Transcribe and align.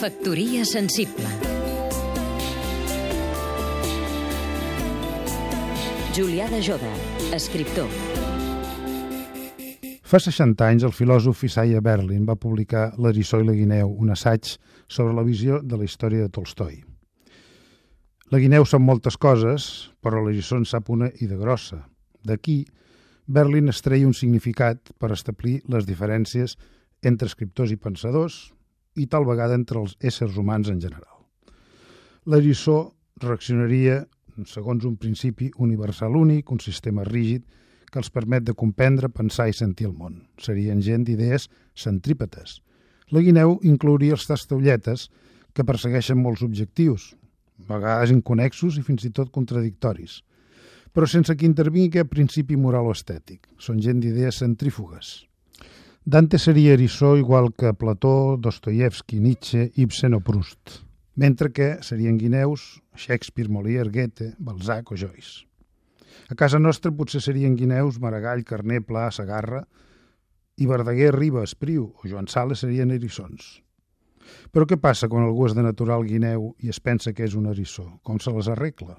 Factoria 0.00 0.64
sensible 0.64 1.28
Julià 6.16 6.48
de 6.50 6.62
Joda, 6.64 6.90
escriptor 7.36 7.86
Fa 10.02 10.18
60 10.18 10.66
anys, 10.66 10.86
el 10.88 10.94
filòsof 10.96 11.44
Isaiah 11.44 11.84
Berlin 11.84 12.24
va 12.24 12.34
publicar 12.34 12.94
L'eriçó 12.96 13.38
i 13.38 13.46
la 13.46 13.54
guineu, 13.54 13.92
un 13.92 14.10
assaig 14.16 14.56
sobre 14.88 15.12
la 15.12 15.22
visió 15.22 15.60
de 15.62 15.76
la 15.76 15.84
història 15.84 16.24
de 16.24 16.32
Tolstoi. 16.32 16.80
La 18.32 18.40
guineu 18.42 18.64
són 18.64 18.82
moltes 18.88 19.20
coses, 19.20 19.92
però 20.02 20.24
l'eriçó 20.24 20.56
en 20.56 20.64
sap 20.64 20.90
una 20.90 21.12
i 21.20 21.28
de 21.30 21.36
grossa. 21.36 21.84
D'aquí, 22.24 22.64
Berlin 23.28 23.68
es 23.68 23.84
treia 23.86 24.08
un 24.08 24.16
significat 24.18 24.96
per 24.98 25.12
establir 25.12 25.60
les 25.68 25.86
diferències 25.86 26.56
entre 27.02 27.28
escriptors 27.30 27.72
i 27.72 27.78
pensadors 27.80 28.50
i 28.96 29.06
tal 29.06 29.24
vegada 29.24 29.56
entre 29.56 29.80
els 29.80 29.96
éssers 30.00 30.36
humans 30.36 30.68
en 30.68 30.80
general. 30.82 31.16
L'eriçó 32.26 32.92
reaccionaria 33.22 34.04
segons 34.46 34.84
un 34.84 34.96
principi 34.96 35.50
universal 35.58 36.16
únic, 36.16 36.50
un 36.50 36.60
sistema 36.60 37.04
rígid, 37.04 37.44
que 37.90 37.98
els 37.98 38.10
permet 38.10 38.44
de 38.46 38.54
comprendre, 38.54 39.10
pensar 39.10 39.48
i 39.50 39.56
sentir 39.56 39.88
el 39.88 39.96
món. 39.98 40.20
Serien 40.38 40.80
gent 40.82 41.04
d'idees 41.04 41.48
centrípetes. 41.74 42.60
La 43.10 43.22
guineu 43.24 43.58
inclouria 43.66 44.14
els 44.14 44.26
tastaulletes 44.28 45.08
que 45.52 45.66
persegueixen 45.66 46.20
molts 46.20 46.44
objectius, 46.46 47.10
a 47.66 47.72
vegades 47.74 48.12
inconexos 48.14 48.78
i 48.78 48.84
fins 48.86 49.04
i 49.04 49.10
tot 49.10 49.32
contradictoris, 49.34 50.20
però 50.94 51.06
sense 51.10 51.34
que 51.36 51.46
intervingui 51.46 51.98
cap 51.98 52.10
principi 52.14 52.56
moral 52.56 52.88
o 52.90 52.94
estètic. 52.94 53.48
Són 53.58 53.82
gent 53.82 54.00
d'idees 54.02 54.40
centrífugues. 54.42 55.29
Dante 56.10 56.40
seria 56.40 56.72
eriçó 56.72 57.16
igual 57.16 57.54
que 57.54 57.72
Plató, 57.72 58.36
Dostoyevsky, 58.36 59.20
Nietzsche, 59.20 59.70
Ibsen 59.76 60.14
o 60.14 60.20
Proust, 60.20 60.82
mentre 61.14 61.52
que 61.54 61.78
serien 61.86 62.18
guineus 62.18 62.82
Shakespeare, 62.96 63.46
Molière, 63.46 63.92
Goethe, 63.94 64.34
Balzac 64.42 64.90
o 64.90 64.98
Joyce. 64.98 65.46
A 66.26 66.34
casa 66.34 66.58
nostra 66.58 66.90
potser 66.90 67.22
serien 67.22 67.54
guineus, 67.54 68.02
Maragall, 68.02 68.42
Carner, 68.42 68.82
Pla, 68.82 69.06
Sagarra, 69.14 69.62
i 70.58 70.66
Verdaguer, 70.66 71.14
Riba, 71.14 71.46
Espriu 71.46 71.94
o 71.94 72.10
Joan 72.10 72.26
Sales 72.26 72.66
serien 72.66 72.90
erissons. 72.90 73.62
Però 74.50 74.66
què 74.66 74.82
passa 74.82 75.06
quan 75.06 75.30
algú 75.30 75.46
és 75.46 75.54
de 75.54 75.62
natural 75.62 76.02
guineu 76.02 76.56
i 76.58 76.74
es 76.74 76.82
pensa 76.82 77.14
que 77.14 77.22
és 77.22 77.38
un 77.38 77.46
erissó? 77.46 77.86
Com 78.02 78.18
se 78.18 78.34
les 78.34 78.50
arregla? 78.50 78.98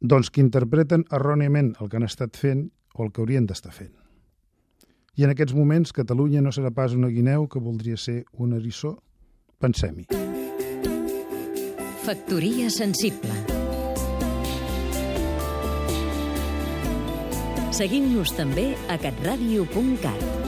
Doncs 0.00 0.32
que 0.32 0.40
interpreten 0.40 1.04
erròniament 1.12 1.74
el 1.76 1.92
que 1.92 2.00
han 2.00 2.08
estat 2.08 2.40
fent 2.40 2.70
o 2.96 3.04
el 3.04 3.12
que 3.12 3.20
haurien 3.20 3.44
d'estar 3.44 3.76
fent. 3.76 3.98
I 5.12 5.26
en 5.26 5.32
aquests 5.34 5.52
moments 5.52 5.92
Catalunya 5.92 6.40
no 6.40 6.52
serà 6.56 6.70
pas 6.72 6.94
una 6.96 7.10
guineu 7.12 7.44
que 7.52 7.60
voldria 7.60 7.98
ser 8.00 8.22
un 8.40 8.54
erissó? 8.56 8.94
Pensem-hi. 9.60 10.06
Factoria 12.02 12.70
sensible 12.72 13.36
Seguim-nos 17.72 18.32
també 18.36 18.72
a 18.92 18.98
catradio.cat 19.00 20.41